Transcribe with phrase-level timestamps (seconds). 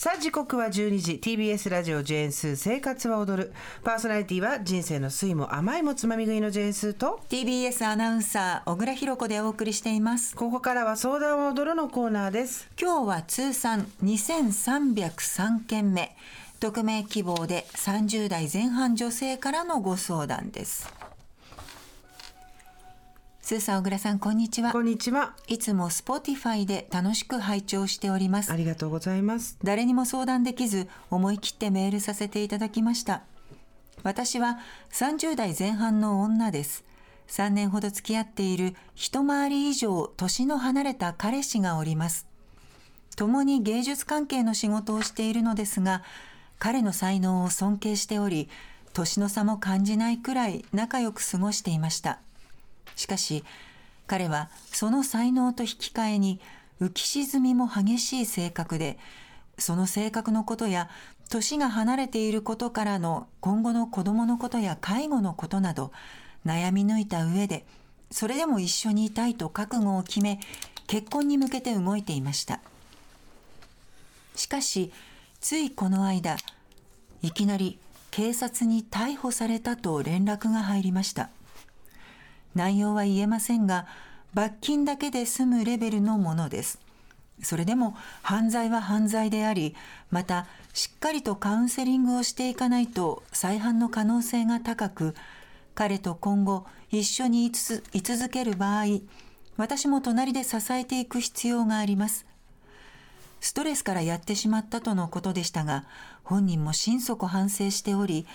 [0.00, 1.20] さあ時刻は12時。
[1.22, 3.52] TBS ラジオジェーンスー生活は踊る。
[3.84, 10.34] パーソナリティは人生の酸いも甘いもつまみ食いのジェーンスーと TBS アナウンサー小倉弘子でお送りしています。
[10.34, 12.66] ここからは相談を踊るのコーナーです？
[12.80, 16.16] 今日は通算2303件目。
[16.60, 20.90] 匿名希望で30代前半女性からのご相談です
[23.50, 24.70] スーさん小倉さんこんにちは。
[24.70, 25.34] こんにちは。
[25.48, 28.52] いつも Spotify で楽しく拝聴しております。
[28.52, 29.58] ありがとうございます。
[29.64, 33.24] 誰にも相談できず思い切ってメールさせていただきました。
[34.04, 34.60] 私は
[34.92, 36.84] 30代前半の女です。
[37.26, 42.28] 3年ほど付き合っている一回り以上年の離れた彼氏がおります。
[43.16, 46.04] 共に芸術関係の仕事をしているのですが
[46.60, 48.48] 彼の才能を尊敬しており
[48.92, 52.20] 年の差も感じないくらい仲良く過ごしていました
[52.96, 53.44] しかし
[54.06, 56.40] 彼はその才能と引き換えに
[56.80, 58.98] 浮き沈みも激しい性格で
[59.58, 60.88] その性格のことや
[61.28, 65.92] 年が離れていることからの今後の子供のことや介護のことなど
[66.44, 67.64] 悩み抜いた上で
[68.10, 70.40] それでも一緒にいたいと覚悟を決め
[70.86, 72.60] 結婚に向けて動いていました。
[74.34, 74.90] しかし
[75.40, 76.36] ついこの間
[77.22, 77.78] いきなり
[78.10, 81.28] 警察に逮捕されたと連絡が入りました。
[82.54, 83.86] 内容は言えませんが
[84.34, 86.78] 罰金だけで済むレベルのものです。
[87.42, 89.74] それでも犯罪は犯罪であり
[90.10, 95.14] またしっかりとカウンセリングをしていかないと再犯の可能性が高く
[95.74, 97.50] 彼と今後一緒に居
[98.02, 98.84] 続ける場合
[99.56, 102.26] 私も隣で支えていく必要があります。
[103.40, 105.86] ストレスからやってしまったとのことでしたが
[106.24, 108.26] 本人も心底反省しており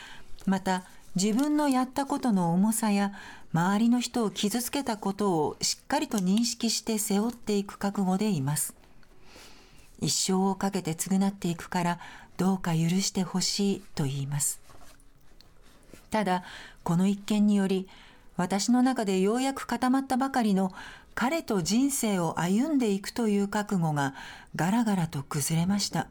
[0.47, 0.83] また
[1.16, 3.13] 自分のやったことの重さや
[3.53, 8.75] 周りの人を傷つけたことをしっかりと認識して背負っていく覚悟でいます。
[10.02, 11.99] 一生をかけて償っていくから
[12.38, 14.59] どうか許してほしいと言います。
[16.12, 16.44] ただ
[16.84, 17.88] この一件により
[18.35, 20.73] 私の中でようやく固まったばかりの
[21.13, 24.13] 彼と人生を歩んでいくという覚悟が
[24.56, 26.07] ガラガラと崩れました。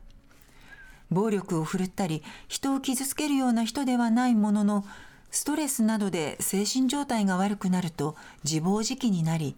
[1.10, 4.84] 暴力を振るったり人を傷つけるような人ではないものの
[5.30, 9.56] ストレスなどで精神状態が悪くなると自暴自棄になり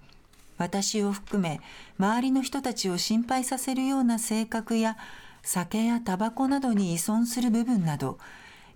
[0.59, 1.61] 私を含め
[1.99, 4.97] 周りの人たちを心配させるような性格や
[5.43, 8.19] 酒やタバコなどに依存する部分など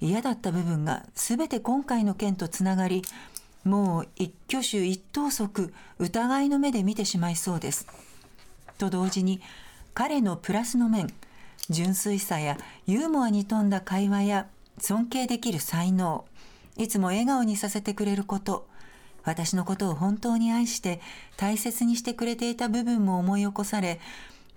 [0.01, 3.03] 嫌だった部分が全て今回の件とつながり
[3.65, 7.87] もう一挙手一投足疑いの目で見てしまいそうです。
[8.79, 9.41] と同時に
[9.93, 11.13] 彼のプラスの面
[11.71, 14.47] 純粋さやユーモアに富んだ会話や
[14.79, 16.25] 尊敬できる才能
[16.77, 18.67] いつも笑顔にさせてくれること
[19.23, 21.01] 私のことを本当に愛して
[21.37, 24.01] 大切にしてくれていた部分も思い起こされ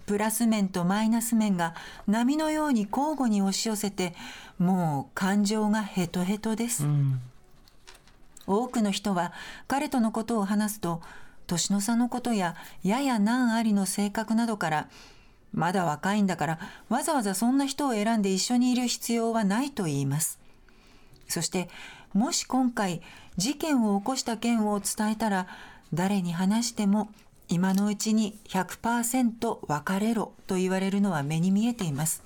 [0.06, 1.76] プラス面とマイナス面が
[2.08, 4.14] 波のように交互に押し寄せて
[4.58, 6.86] もう感情がヘトヘトです、
[8.46, 9.32] 多くの人は
[9.68, 11.02] 彼とのことを話すと
[11.48, 14.90] 年の差のことややや難ありの性格などから
[15.54, 16.60] まだ若いんだから
[16.90, 20.40] わざわざそんな人を選んで一緒にいる必要はないと言います。
[21.28, 21.70] そして
[22.14, 23.02] もし今回
[23.38, 25.48] 事件を起こした件を伝えたら
[25.94, 27.10] 誰に話しても
[27.50, 32.24] 今のうちに100%別れろと言われるのは目に見えています。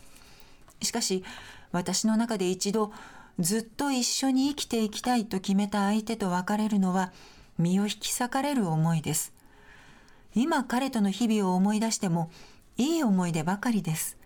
[0.82, 1.24] しかし
[1.72, 2.92] 私の中で一度
[3.40, 7.12] ずっと一緒に生きていきたいと決めた相手と別れるのは
[7.58, 9.34] 身を引き裂かれる思いです。
[10.36, 12.30] 今彼との日々を思い出しても
[12.78, 14.18] いい思い出ばかりです。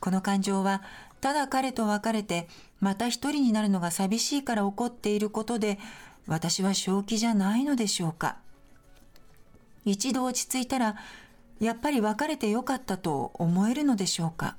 [0.00, 0.82] この感情は、
[1.20, 2.48] ただ彼と別れて、
[2.80, 5.78] また一人になるのが寂しいから起こっていることで、
[6.26, 8.36] 私は正気じゃないのでしょうか。
[9.84, 10.96] 一度落ち着いたら、
[11.58, 14.56] やっぱり別れてよかったと思えるのでしょうか。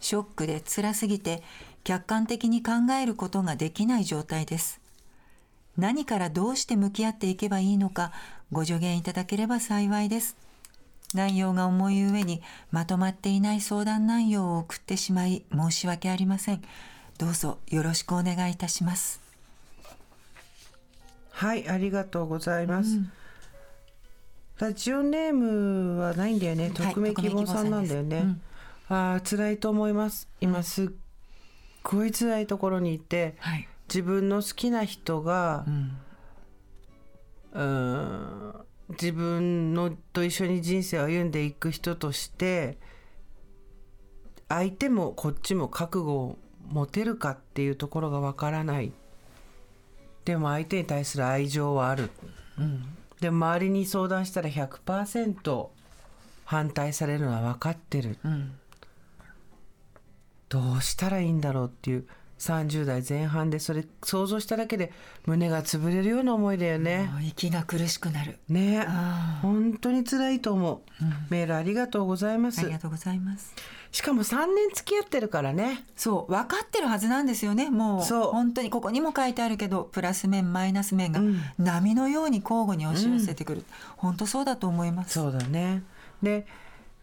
[0.00, 1.42] ショックで辛すぎて、
[1.84, 4.80] 客観的に考えることができない状態です。
[5.76, 8.12] 何からどうして向き合っていけばいいのか、
[8.52, 10.36] ご助言いただければ幸いです。
[11.14, 16.62] 内容が重い上にまとまっていない相談内容を送ってしまい申し訳ありません。
[17.18, 19.20] どうぞよろしくお願いいたします。
[21.30, 22.96] はい、ありがとうございます。
[22.96, 23.12] うん、
[24.58, 26.70] ラジオネームはないんだよね。
[26.70, 28.16] 匿名希望さんなんだよね。
[28.16, 28.42] はいうん、
[28.88, 30.28] ああ、辛いと思います。
[30.40, 30.88] 今すっ
[31.82, 35.98] ごい辛いところにいて、はい、自分の好きな人が、うん、
[37.52, 38.54] うん
[38.90, 42.78] 自分のと一緒に人生を歩んでいく人として
[44.48, 46.38] 相手もこっちも覚悟を
[46.68, 48.92] 持てるかっていうところがわからない。
[50.24, 52.10] でも相手に対する愛情はある、
[52.58, 52.84] うん、
[53.20, 55.68] でも周りに相談したら100%
[56.44, 58.52] 反対されるのは分かってる、うん、
[60.48, 62.06] どうしたらいいんだろうっていう
[62.40, 64.92] 30代前半でそれ想像しただけで
[65.26, 67.10] 胸が潰れるような思いだよね。
[67.22, 68.38] 息が苦しくなる。
[68.48, 68.86] ね。
[69.42, 72.62] 本当に辛いと思う、うん、メールありがとうございます。
[72.62, 73.54] ありがとうございます。
[73.92, 75.84] しかも3年付き合ってるからね。
[75.96, 77.68] そう分かってるはずなんですよね。
[77.68, 78.32] もうそう。
[78.32, 81.20] 本当にここにも書いてあるけどプラス面マイナス面が
[81.58, 83.64] 波のように交互に押し寄せてくる、うん、
[83.96, 85.12] 本当そうだと思います。
[85.12, 85.82] そうだね。
[86.22, 86.46] で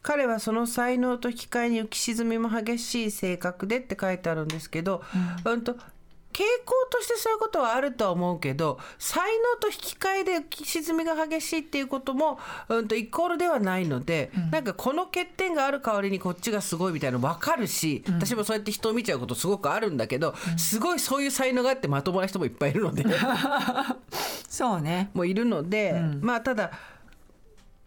[0.07, 5.04] 彼はその才能と引き換えに浮き沈みも激しい性格でって書いてあるんですけど、
[5.45, 12.39] うん、うんと傾向としてそういうことはあるとは思うけど才能と引き換えで浮き沈みが激しいっていうことも、
[12.69, 23.03] うんと、イコールではないので、うん、なんかこの欠点がある代わりにこっちがすごいみたいなの分かるし、うん、私もそうやって人を見ちゃうことすごくあるんだけど、うん、すごいそういう才能があってまともな人もいっぱいいるので
[24.48, 25.10] そうね。
[25.13, 26.71] もういるので、まあただ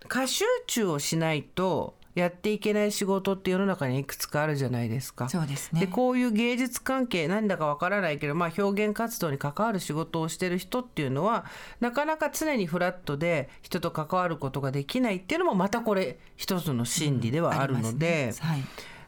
[0.07, 5.29] 過集中をしないとやっていけない仕事って世の中にいくつかあるじゃないですか。
[5.29, 5.81] そうですね。
[5.81, 11.45] でこういう芸術関係なんだかわからないけど、まあ、表現活動に関わる仕事をしてる人っていうのは
[11.81, 18.33] なかなか常にフラットで人と関わることができないっていうのもまたこれ一つの心理ではあるので。
[18.43, 18.63] うん、はい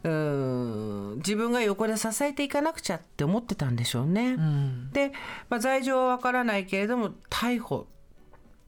[0.05, 4.33] うん自分が横で支えていかなくちゃって思ってたんでしょうね。
[4.33, 5.13] うん、で、
[5.49, 7.87] まあ、罪状はわからないけれども逮捕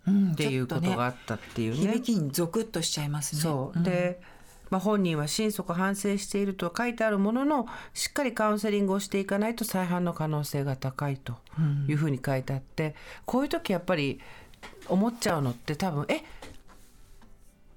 [0.08, 1.86] っていうことがあったっていうね。
[1.86, 3.42] ね響きにゾクッとしちゃいますね。
[3.42, 4.20] そう、で、
[4.74, 11.34] まあ、本人は心底反省していると書いてあるもののしっかりカウンセリングをしていかないと再犯の可能性が高いと
[11.86, 12.92] いうふうに書いてあって、うん、
[13.24, 14.18] こういう時やっぱり
[14.88, 16.24] 思っちゃうのって多分え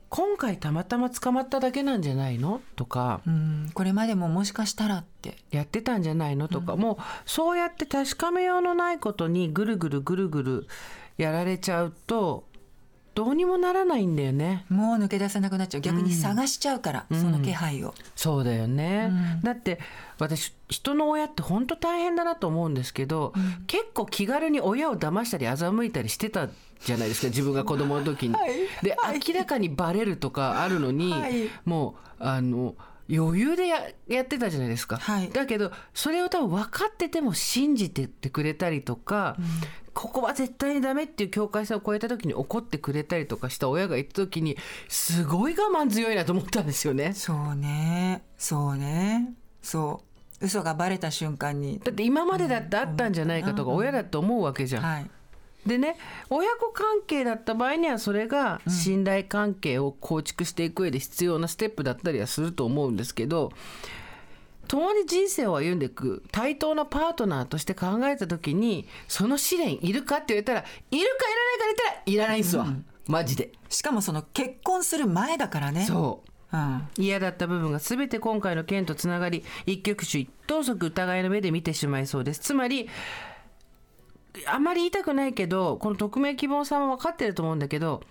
[0.09, 2.61] 今回たまたま捕まっただけなんじゃないの？
[2.75, 5.37] とか、うん、これまでももしかしたらって。
[5.51, 6.47] やってたんじゃないの？
[6.47, 6.97] とか、うん、もう
[7.29, 10.67] そうやって確かめようのないことにぐるぐるぐるぐる
[11.17, 12.45] やられちゃうと
[13.17, 14.63] どうにもならないんだよね。
[14.69, 15.81] もう抜け出せなくなっちゃう。
[15.81, 19.79] 逆に探しちゃうから、うん、その気配を、そうだよね、うん、だって
[20.19, 26.47] 私人の親って本当大変だなと思うんですけど、うん、結構気軽に親を騙したり欺いたりしてた
[26.81, 28.35] じゃないですか自分が子供の時に。
[28.35, 28.51] はい、
[28.83, 32.75] で、はい、明らかにバレるとかあるのに、はい、もうあの
[33.09, 39.45] 余裕でややってたじゃないですか、はい、だけどそれを多分分かってても信じてってくれたりとか、うん、
[39.97, 44.55] ここは絶対にダメっていう境界線を超えた時に怒ってくれたりとかした親がいた時に
[44.87, 47.13] すごい我慢強いなと思ったんですよね。
[47.15, 48.21] そうね。
[48.37, 49.33] そうね。
[49.63, 50.03] そ
[50.39, 50.45] う。
[50.45, 51.79] 嘘がバレた瞬間に。
[51.83, 54.83] だって今までだってあったんじゃないかとか親だって思うわけじゃん。
[54.83, 55.09] はい。
[55.65, 55.97] でね
[56.29, 63.51] 親子関係だった場合にはそれが信頼関係を構築していく上で必要なステップだったりはすると思うんですけど
[64.67, 73.51] 共に人生を歩んでいく対等なパートナーとして考えた時にその試練いるかって言われたらいるかいらないか言ったらいらないんすわ、うん、マジで。
[73.69, 75.85] しかもその結婚する前だからね。
[75.85, 76.31] そう。
[76.53, 82.39] うん、嫌だった部分が全て今回の件とつながり一挙手一投足疑いの目で見てしまいそうです。
[82.39, 82.87] つまり
[84.45, 88.01] あんまり言いたくないけどこの匿名希望さんは分かってると思うんだけど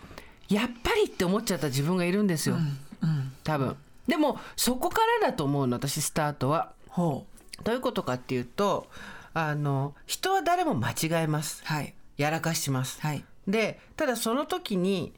[0.49, 2.61] やっぱりって思っちゃった自分がいるんですよ、うん。
[2.61, 3.77] うん、多分
[4.07, 6.73] でもそこからだと思うの私スタートは。
[6.89, 7.37] ほう。
[7.65, 8.87] どういうことかっていうと
[9.33, 13.01] あの人は誰も間違えます、はい、やらかします。
[13.01, 15.15] はい、でただその時に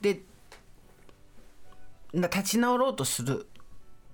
[0.00, 0.22] で
[2.12, 3.46] 立ち直ろうとする。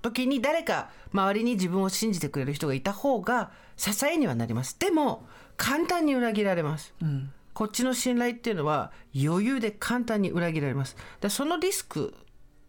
[0.02, 4.78] 時に誰か周りに自分を信じてくれる人がいた方が支えにはなります。
[4.78, 10.96] でも簡単に裏切られます、うん、こっちの信頼っていうのは余裕で簡単に裏切られます。
[11.22, 12.14] でそのリスク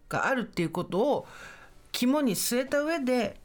[0.09, 1.27] があるっていうことを
[1.91, 3.39] 肝に据えた上で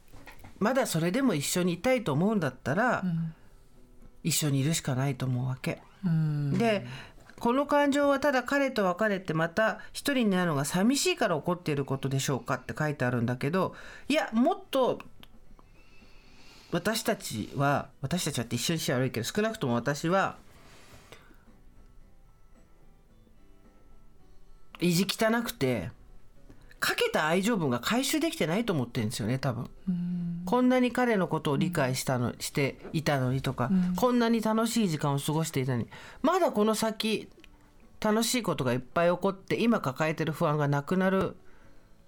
[0.59, 3.33] まだそれでも一緒にいたいと思うんだったら、うん、
[4.23, 5.81] 一緒にいるしかないと思うわけ。
[6.05, 6.85] うん、で
[7.39, 13.73] この感情はただ彼と別れてまた一人になるのが寂しいから起こっていることでしょうかって書いてあるんだけど
[14.07, 14.99] いやもっと
[16.71, 20.37] 私たちは私たちはって一緒にして悪いけど少なくとも私は
[24.79, 25.89] 意地汚くて
[26.81, 29.69] かけた愛情分が回収できてないと思ってるんですよね多分。
[30.45, 35.87] こんなに彼のことを理解したのしていたのにとかこんなに楽しい時間を過ごしていたのに
[36.23, 37.29] まだこの先
[38.01, 41.35] 楽しいことがいっぱい起こって今抱えてる不安がなくなる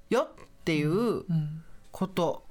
[0.10, 1.24] よっていう
[1.92, 2.44] こと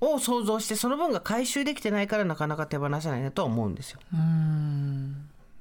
[0.00, 4.00] を想像してその分が回収できてないからなかなか手放せないなとは思うんですよ。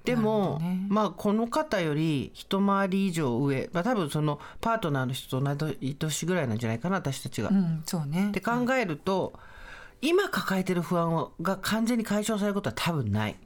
[0.03, 7.49] でも、ね、まあこの方より一回り以上上、まあ、多分そのパートナーの人と同い年ぐらいなんじゃないかな私たちが。
[7.49, 9.33] うん、そうね、って考えると、
[10.01, 13.37] うん、今抱えてる不安が完全に解消されることは多分ない。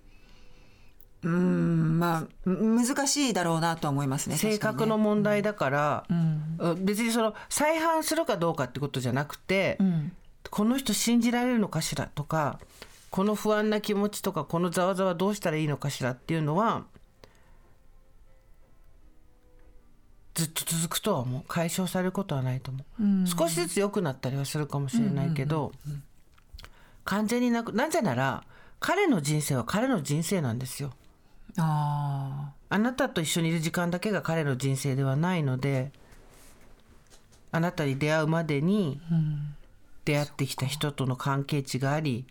[1.24, 10.12] うんまあ難しいだろうなと思いますね性格の問題だから、うん、別にその再犯するかどうかってことじゃなくて、うん。
[10.50, 12.60] この人信じられるのかしらとか
[13.10, 16.86] この不安な気持ちとかこのざわざわどうしたらいいのかしらっていうのは
[20.36, 21.44] ずっと続くとは思う。
[21.48, 25.72] 解消されることはないと思う、うん、少しずつ良くなったりはするかもしれないけど、
[27.06, 28.44] 完全になくなぜなら
[28.80, 30.94] 彼の人生は彼の人生なんですよ。
[31.58, 35.92] ああなたと一緒にいる時間だけが彼の人生ではないので
[37.52, 39.02] あなたに出会うまでに
[40.06, 42.28] 出会ってきた人との関係値があり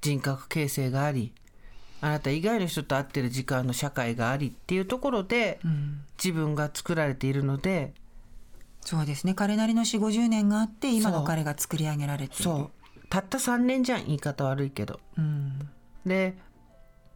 [0.00, 1.32] 人格形成があり
[2.00, 7.92] あなた以外の人と会ってる時間の社会がありっていうところで、うん、自分が作られているので
[8.80, 9.34] そうですね。
[9.34, 12.42] 彼なりの4 5 0年があって今の彼が作り上げられている。
[12.42, 12.70] そう。
[13.10, 15.68] たった3年じゃん言い方悪いけど、うん、
[16.04, 16.36] で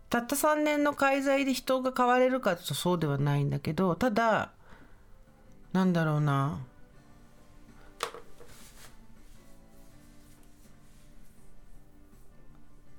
[0.09, 4.53] たった3年の介在で人が変われるかとそうではないんだけどただ
[5.73, 6.59] なんだろうな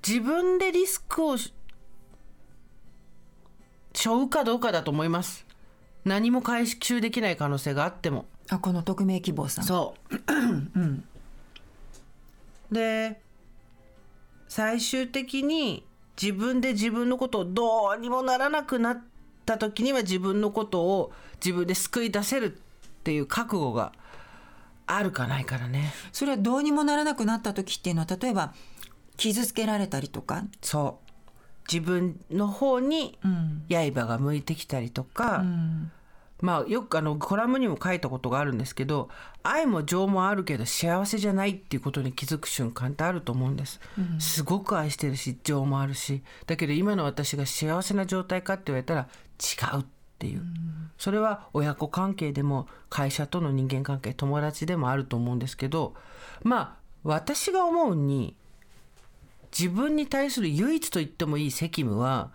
[0.06, 1.50] 自分でリスクを背
[4.10, 5.46] 負うかどうかだと思います。
[6.04, 8.26] 何も回収できない可能性があっても。
[8.50, 9.64] あこの匿名希望さん。
[9.64, 10.14] そう、
[10.78, 11.04] うん、
[12.70, 13.20] で
[14.48, 15.86] 最終的に
[16.20, 19.02] 自分で自分のことをどうにもならなくなっ
[19.46, 21.12] た時には自分のことを
[21.44, 22.58] 自分で救い出せるっ
[23.04, 23.92] ていう覚悟が
[24.86, 25.94] あるかないからね。
[26.12, 28.52] それはどうにもならなくなった時っていうのは例えば
[29.16, 30.44] 傷つけられたりとか？
[30.62, 31.04] そう。
[31.66, 33.18] 自分の方に
[33.70, 35.90] 刃が向いてきたりとか、うん、
[36.42, 39.08] まあよくあのコラムにも書いたことがあるんですけど
[39.42, 46.22] 愛も情もあるけど幸せじゃないっていうことに気づく瞬間ってあると思うんです、うん、すごく愛してるし情もあるし。
[46.46, 49.84] だけど今の私が幸せな状態かって言われたら違うっ
[50.18, 55.94] ていう、うん、それは親子関係でも会社との人間関係友達でもあると思うんですけど
[56.42, 58.36] まあ私が思うに
[59.56, 62.30] 自分に対する唯一と言ってもいい責務は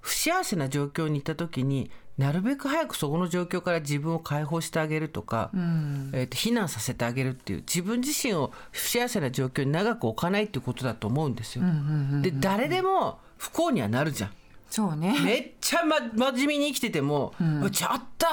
[0.00, 11.64] 不幸せな状況にいた時になるべく早くそこの状況から自分を解放してあげるとか、うん、えー、と避難させてあげるっていう自分自身を不幸せな状況に長く置かないっていうことだと思うんですよ。
[12.20, 14.30] で誰でも不幸にはなるじゃん。
[14.72, 15.14] そうね。
[15.22, 18.26] めっちゃ、ま、真面目に生きてても、うん、ちょっと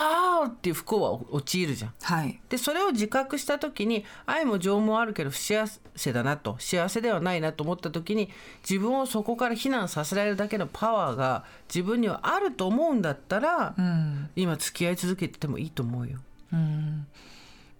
[0.47, 1.93] っていう不幸は陥るじゃん。
[2.01, 5.65] はい、でそれを自覚した時に愛も情もあるけど不幸
[5.97, 8.29] せだなと幸せではないなと思った時に
[8.61, 16.19] 自分をそこから避難させられるだけのパワーが自分にはあると思うんだったら、うん、今付き合い続けててもいいと思うよ。
[16.53, 17.05] うん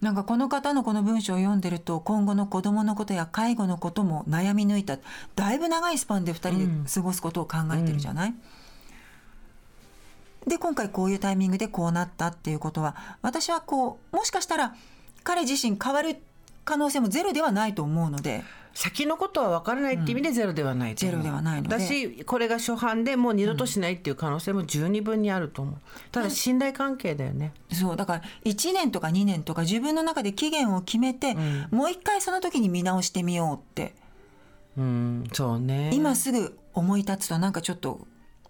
[0.02, 4.98] なんかこの方のこの文章を読んでると今後の子どものことや介護のことも悩み抜いた
[5.36, 8.42] だいぶ長いスパンで2人で過ごすことを考えてるじゃない、うん
[10.48, 14.76] で今回こういうタイミングでこうなったっていうことは私はこうもしかしたら
[15.24, 16.18] 彼自身変わる
[16.66, 20.94] 可能性もゼロではないと思うので先のことは分からないって意味でゼロではない、う。
[20.94, 21.78] ん、ゼロではないので。
[21.78, 25.76] だしこれが初版でもう二度としないっていう可能性も十二分にあると思う、
[26.12, 33.94] ただ信頼関係だよね、そうだから1年とか2年とか自分の中で期限を決めて、うん、もう一回その時に見直してみようって。
[34.78, 35.90] うんそうね。
[35.94, 38.08] 今すぐ思い立つとなんかちょっと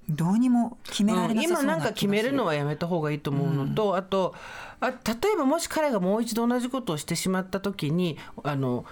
[0.10, 4.34] どうにも決められな今なんか決めるのはやめた方がいいと思うのと、うん、あと
[4.80, 4.96] あ例
[5.34, 8.86] えばもし彼がもう一度同じことをしてしまった時にあの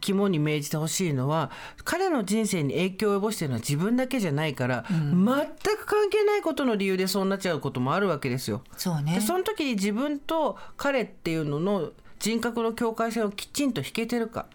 [0.00, 1.50] 肝に銘じてほしいのは
[1.84, 8.62] 彼の人生に影響を及ぼしているのは自分だけじゃないから、うん、全く関係ないことの理由でそうなっちゃうこともあるわけですよ。
[8.76, 14.46] そうね、でその時に自分と彼っていうのの人格の境界線をきちんと引けてるか。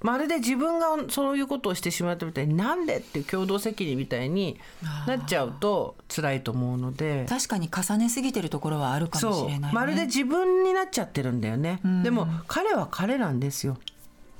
[0.00, 4.58] まるで自分がそういうことをしてしまったみたいになんでっていう共同責任みたいに
[5.06, 7.26] なっちゃうと辛いと思うので。
[7.28, 13.76] 確かに重ねすぎてるところはあるかもしれない、ね、まるで自分になっちゃってるんだよね、うん、でも彼は彼なんですよ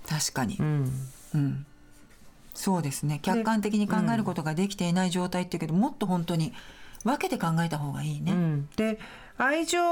[0.08, 0.92] 確かに、うん、
[1.34, 1.66] うん、
[2.54, 3.20] そうですね。
[3.22, 6.52] 客観的に考えることができていない状態っていうけど、もっと本当に
[7.04, 8.98] 分けて考えた方がいいね、で
[9.36, 9.82] 愛情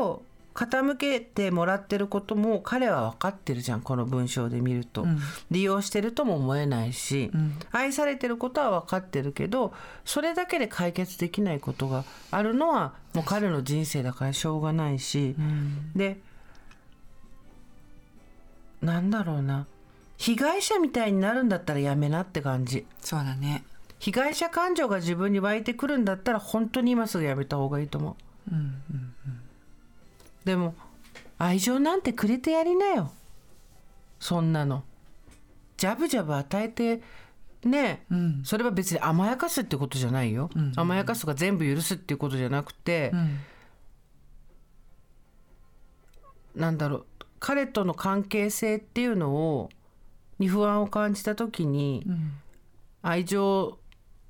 [0.00, 0.22] を
[0.54, 5.18] 傾けてもらってることも彼は分かってるじゃんこの文章で見ると、うん、
[5.50, 16.20] 利用してるとも思えないし、うん、愛されてることは分かってるけどそれだけで解決できないことがあるのはもう彼の人生だからしょうがないし、うん、で
[18.84, 19.66] なんだろうな。
[20.16, 22.86] 被害者みたいになるんだったらやめなって感じ。
[23.00, 23.64] そうだね。
[23.98, 28.16] 被害者感情が自分に湧いてくるんだったら本当に今すぐやめた方がいいと思
[28.50, 28.50] う。
[28.52, 28.64] うんうん
[29.26, 29.40] うん。
[30.44, 30.74] でも
[31.38, 33.12] 愛情なんてくれてやりなよ。
[34.20, 34.84] そんなの。
[35.76, 37.02] ジャブジャブ与えて
[37.64, 43.40] ね、うん、それは別に甘やかすってことじゃないよ、うん、甘やかすとか全部許すっていうことじゃなくて、うん、
[46.60, 47.06] なんだろう
[47.44, 49.68] 彼との関係性っていうのを
[50.38, 52.32] に不安を感じた時に、うん。
[53.02, 53.78] 愛情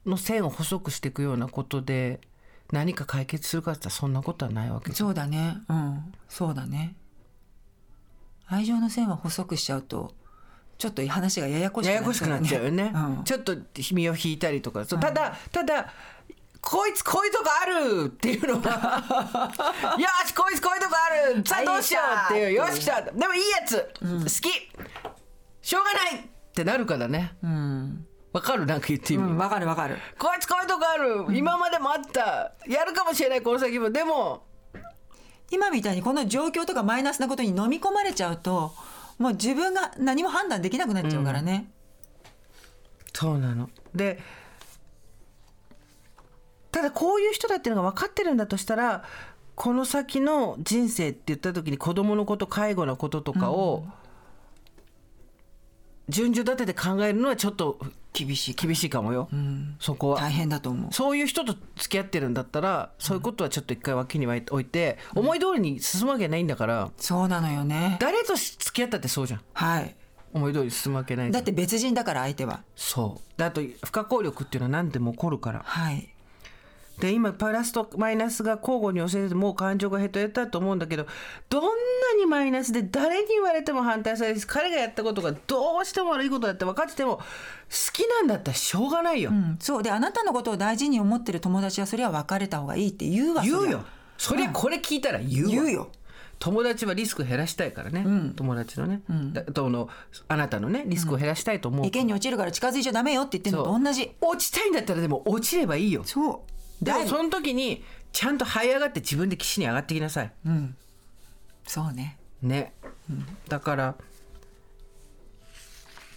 [0.04, 2.20] の線を細くしていくようなことで
[2.72, 5.58] 何か解決するかって言ったらそんなことはないわけそうだね。
[5.68, 6.12] うん。
[6.28, 6.96] そうだね。
[8.48, 10.12] 愛情の線は細くしちゃうと
[10.76, 13.22] ちょっと話がややこしくなっちゃうよね、うん。
[13.22, 13.56] ちょっと
[13.92, 14.84] 身を引いたりとか。
[14.84, 15.92] そうただただ
[16.64, 18.70] こいつこういうとこあるっていうのが。
[19.98, 21.46] よしこいつこういうとこある。
[21.46, 22.52] さあどうしようっていう。
[22.52, 23.02] よし来た。
[23.02, 24.70] でもいいやつ、好き。
[25.60, 27.36] しょうがないってなるからね。
[27.42, 28.66] うん、わかる？
[28.66, 29.98] なんか言って意味、うん、わかるわかる。
[30.18, 32.52] こいつこういうとこある、今までもあった。
[32.66, 33.90] やるかもしれないこの先も。
[33.90, 34.44] でも。
[35.50, 38.74] 今みたいにこの状況とかマイナスなことに飲み込まれちゃうと
[39.18, 41.70] もう自分が何も判断できなくなっちゃうからね、
[43.12, 43.70] そうなの。
[43.94, 44.20] で
[46.74, 49.04] ただこういう人だっていうのが分かってるんだとしたら
[49.54, 53.84] この先の人生って言った時に子供のこと介護のこととかを
[56.08, 57.78] 順序立てて考えるのはちょっと
[58.12, 59.28] 厳しい厳しいかもよ、
[59.78, 60.20] そこは。
[60.20, 60.92] 大変だと思う。
[60.92, 67.98] そういう人と付き合ってるんだったらそういうことはちょっと一回脇に置いて、思い通りに進むわけないんだからそうなのよね。
[68.00, 69.40] 誰と付き合ったってそうじゃん。
[69.52, 69.94] はい。
[70.32, 71.30] 思い通りに進むわけない。
[71.30, 72.64] だって別人だから相手は。
[72.74, 73.38] そう。
[73.38, 75.62] であと不可抗力っていうのは何でも起こるから。
[75.64, 76.13] はい
[76.98, 81.06] で今プラスとマイナスが交互に寄せててもう感情がヘトヘトだと思うんだけど
[81.50, 81.68] どんな
[82.18, 87.22] にマイナスで誰に言われても反対されるし彼がやったことがどうしても悪いことだって分かってても好
[87.92, 89.82] きなんだったらしょうがないよ、うん、そう。
[89.82, 93.84] であなたのことを大事に思ってる友達はそれは別れた方がいいって言うわ言そうよ。
[94.16, 95.88] それこれ聞いたら言うわ、言うよ。
[96.38, 98.04] 友達はリスク減らしたいからね、
[98.36, 99.00] 友達のね、
[99.32, 99.88] だとの
[100.28, 104.12] あなたのねリスクを減らしたいと思う、池に落ちるから近づいちゃダメよって言ってるのと同じ。
[104.20, 106.04] 落ちたいんだったらでも落ちればいいよ。
[106.04, 106.30] そう。
[106.30, 106.44] だ
[106.82, 110.32] でもその時にちゃんと這い上がって自分で岸に上がってきなさい。
[110.46, 110.76] うん。
[111.66, 112.18] そうね。
[112.44, 112.74] ね、
[113.48, 113.94] だから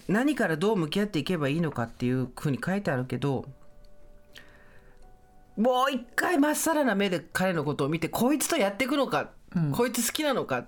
[0.10, 3.46] 何からどう向き合っていけばいいのかっていうふうに書いてあるけど
[5.56, 9.32] もう一回まっさらな目で彼のことを見てこいつとやっていくのか、
[9.72, 10.66] こいつ好きなのか、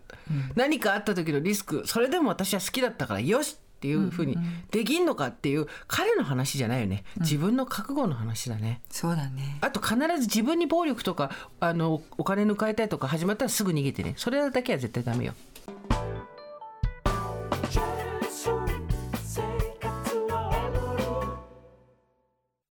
[0.55, 4.37] 何かあった時のリスクそれでも私は好きだったからよしっていうふうに
[4.71, 7.05] できんのかっていう彼の話じゃないよね。
[7.21, 8.81] 自分の覚悟の話だね。
[8.89, 9.57] そうだね。
[9.61, 14.15] あと必ず自分に暴力とかあのお金抜かれたいとか始まったらすぐ逃げてね。
[14.17, 15.33] それだけは絶対ダメよ。